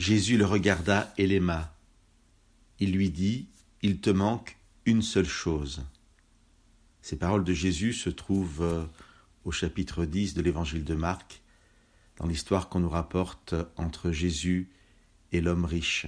[0.00, 1.76] Jésus le regarda et l'aima.
[2.78, 3.50] Il lui dit,
[3.82, 5.84] Il te manque une seule chose.
[7.02, 8.86] Ces paroles de Jésus se trouvent euh,
[9.44, 11.42] au chapitre 10 de l'évangile de Marc,
[12.16, 14.70] dans l'histoire qu'on nous rapporte entre Jésus
[15.32, 16.06] et l'homme riche.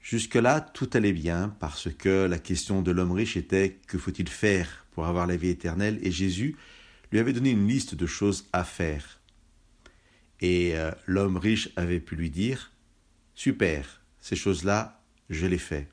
[0.00, 4.86] Jusque-là, tout allait bien, parce que la question de l'homme riche était que faut-il faire
[4.92, 6.56] pour avoir la vie éternelle, et Jésus
[7.10, 9.17] lui avait donné une liste de choses à faire.
[10.40, 12.72] Et euh, l'homme riche avait pu lui dire
[13.34, 15.88] Super, ces choses-là, je les fais.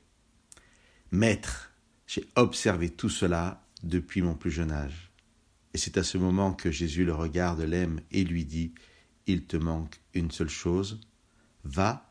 [1.10, 1.72] Maître,
[2.06, 5.12] j'ai observé tout cela depuis mon plus jeune âge.
[5.74, 8.72] Et c'est à ce moment que Jésus le regarde, l'aime et lui dit
[9.26, 11.00] Il te manque une seule chose.
[11.64, 12.10] Va,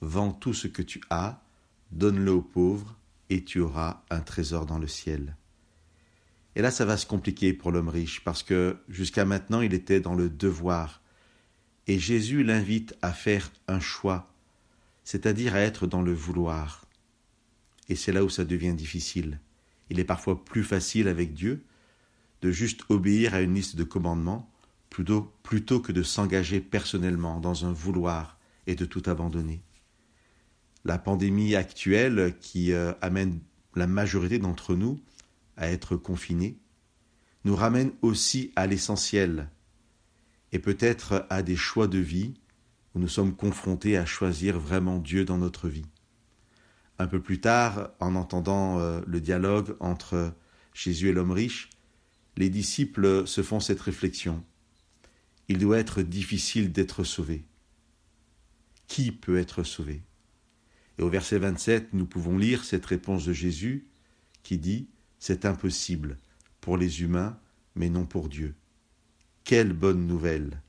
[0.00, 1.42] vends tout ce que tu as,
[1.90, 2.98] donne-le aux pauvres,
[3.30, 5.36] et tu auras un trésor dans le ciel.
[6.56, 10.00] Et là, ça va se compliquer pour l'homme riche, parce que jusqu'à maintenant, il était
[10.00, 11.02] dans le devoir
[11.88, 14.30] et Jésus l'invite à faire un choix,
[15.04, 16.86] c'est-à-dire à être dans le vouloir.
[17.88, 19.40] Et c'est là où ça devient difficile.
[19.88, 21.64] Il est parfois plus facile avec Dieu
[22.42, 24.48] de juste obéir à une liste de commandements
[24.90, 29.62] plutôt, que de s'engager personnellement dans un vouloir et de tout abandonner.
[30.84, 33.40] La pandémie actuelle qui euh, amène
[33.74, 35.00] la majorité d'entre nous
[35.56, 36.58] à être confinés
[37.44, 39.48] nous ramène aussi à l'essentiel,
[40.52, 42.34] et peut-être à des choix de vie
[42.94, 45.86] où nous sommes confrontés à choisir vraiment Dieu dans notre vie.
[46.98, 50.34] Un peu plus tard, en entendant euh, le dialogue entre
[50.74, 51.70] Jésus et l'homme riche,
[52.36, 54.44] les disciples se font cette réflexion.
[55.48, 57.44] Il doit être difficile d'être sauvé.
[58.86, 60.02] Qui peut être sauvé?
[60.98, 63.86] Et au verset 27, nous pouvons lire cette réponse de Jésus
[64.42, 64.88] qui dit
[65.18, 66.18] C'est impossible
[66.60, 67.38] pour les humains,
[67.74, 68.54] mais non pour Dieu.
[69.48, 70.60] Quelle bonne nouvelle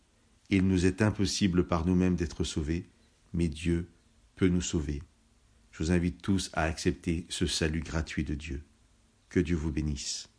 [0.49, 2.87] Il nous est impossible par nous-mêmes d'être sauvés,
[3.33, 3.89] mais Dieu
[4.37, 5.03] peut nous sauver.
[5.73, 8.63] Je vous invite tous à accepter ce salut gratuit de Dieu.
[9.27, 10.29] Que Dieu vous bénisse.